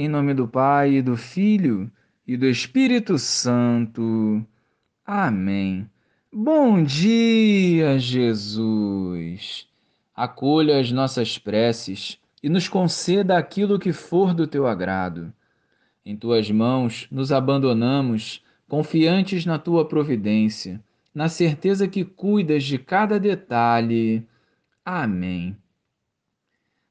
[0.00, 1.90] Em nome do Pai, e do Filho
[2.24, 4.46] e do Espírito Santo.
[5.04, 5.90] Amém.
[6.32, 9.66] Bom dia, Jesus.
[10.14, 15.32] Acolha as nossas preces e nos conceda aquilo que for do teu agrado.
[16.06, 20.80] Em tuas mãos nos abandonamos, confiantes na tua providência,
[21.12, 24.24] na certeza que cuidas de cada detalhe.
[24.84, 25.56] Amém.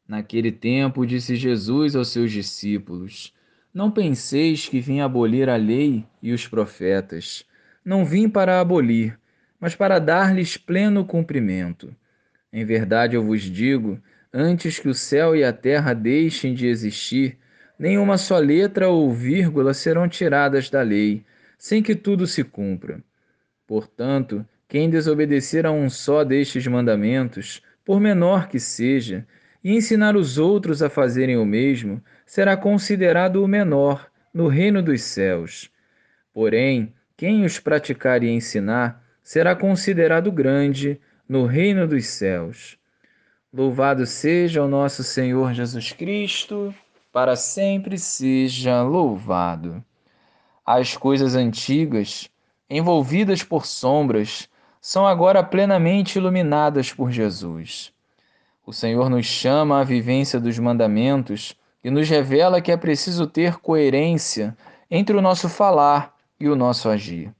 [0.07, 3.33] Naquele tempo, disse Jesus aos seus discípulos:
[3.73, 7.43] Não penseis que vim abolir a lei e os profetas.
[7.84, 9.20] Não vim para abolir,
[9.59, 11.93] mas para dar-lhes pleno cumprimento.
[12.53, 13.99] Em verdade eu vos digo:
[14.34, 17.37] antes que o céu e a terra deixem de existir,
[17.77, 21.26] nenhuma só letra ou vírgula serão tiradas da lei,
[21.57, 23.03] sem que tudo se cumpra.
[23.65, 29.26] Portanto, quem desobedecer a um só destes mandamentos, por menor que seja,
[29.67, 35.02] e ensinar os outros a fazerem o mesmo, será considerado o menor no reino dos
[35.02, 35.70] céus.
[36.34, 42.77] Porém, quem os praticar e ensinar será considerado grande no reino dos céus.
[43.54, 46.73] Louvado seja o nosso Senhor Jesus Cristo,
[47.12, 49.84] para sempre seja louvado.
[50.65, 52.29] As coisas antigas,
[52.70, 54.48] envolvidas por sombras,
[54.79, 57.91] são agora plenamente iluminadas por Jesus.
[58.68, 63.55] O Senhor nos chama à vivência dos mandamentos e nos revela que é preciso ter
[63.60, 64.57] coerência
[64.91, 67.34] entre o nosso falar e o nosso agir.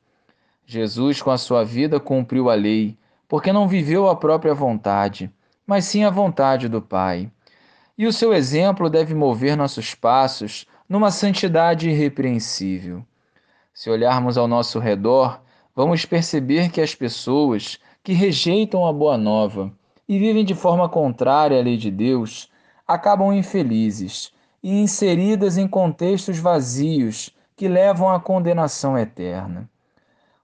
[0.66, 5.30] Jesus, com a sua vida, cumpriu a lei, porque não viveu a própria vontade,
[5.66, 7.30] mas sim a vontade do Pai.
[7.98, 13.06] E o seu exemplo deve mover nossos passos numa santidade irrepreensível.
[13.74, 15.42] Se olharmos ao nosso redor,
[15.76, 19.74] vamos perceber que as pessoas que rejeitam a boa nova,
[20.08, 22.50] e vivem de forma contrária à lei de Deus,
[22.88, 24.32] acabam infelizes
[24.64, 29.70] e inseridas em contextos vazios que levam à condenação eterna.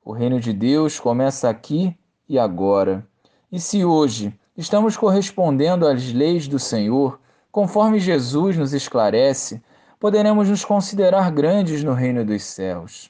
[0.04, 1.96] O reino de Deus começa aqui
[2.28, 3.08] e agora.
[3.52, 7.20] E se hoje estamos correspondendo às leis do Senhor,
[7.52, 9.62] conforme Jesus nos esclarece,
[10.00, 13.10] poderemos nos considerar grandes no reino dos céus.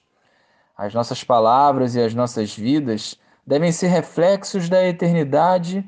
[0.78, 5.88] As nossas palavras e as nossas vidas devem ser reflexos da eternidade